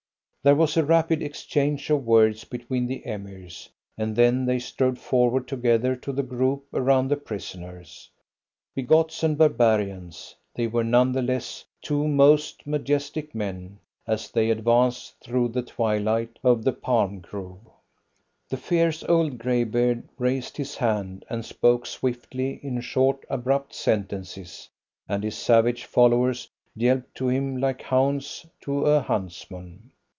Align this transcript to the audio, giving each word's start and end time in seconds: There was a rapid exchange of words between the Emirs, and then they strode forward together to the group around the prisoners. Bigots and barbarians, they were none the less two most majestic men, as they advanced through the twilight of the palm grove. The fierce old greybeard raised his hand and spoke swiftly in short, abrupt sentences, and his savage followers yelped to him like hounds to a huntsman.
There 0.43 0.55
was 0.55 0.75
a 0.75 0.83
rapid 0.83 1.21
exchange 1.21 1.91
of 1.91 2.07
words 2.07 2.45
between 2.45 2.87
the 2.87 3.05
Emirs, 3.05 3.69
and 3.95 4.15
then 4.15 4.43
they 4.47 4.57
strode 4.57 4.97
forward 4.97 5.47
together 5.47 5.95
to 5.97 6.11
the 6.11 6.23
group 6.23 6.63
around 6.73 7.09
the 7.09 7.15
prisoners. 7.15 8.09
Bigots 8.73 9.21
and 9.21 9.37
barbarians, 9.37 10.35
they 10.55 10.65
were 10.65 10.83
none 10.83 11.11
the 11.11 11.21
less 11.21 11.63
two 11.79 12.07
most 12.07 12.65
majestic 12.65 13.35
men, 13.35 13.77
as 14.07 14.31
they 14.31 14.49
advanced 14.49 15.13
through 15.21 15.49
the 15.49 15.61
twilight 15.61 16.39
of 16.43 16.63
the 16.63 16.73
palm 16.73 17.19
grove. 17.19 17.59
The 18.49 18.57
fierce 18.57 19.03
old 19.03 19.37
greybeard 19.37 20.09
raised 20.17 20.57
his 20.57 20.75
hand 20.75 21.23
and 21.29 21.45
spoke 21.45 21.85
swiftly 21.85 22.59
in 22.63 22.81
short, 22.81 23.23
abrupt 23.29 23.75
sentences, 23.75 24.69
and 25.07 25.23
his 25.23 25.37
savage 25.37 25.83
followers 25.85 26.49
yelped 26.75 27.13
to 27.17 27.27
him 27.27 27.57
like 27.57 27.83
hounds 27.83 28.43
to 28.61 28.85
a 28.85 29.01
huntsman. 29.01 29.91